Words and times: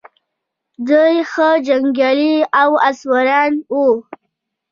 دوی 0.87 1.15
ښه 1.31 1.49
جنګیالي 1.67 2.33
او 2.61 2.71
آس 2.87 2.97
سواران 3.01 3.53
وو 3.73 3.87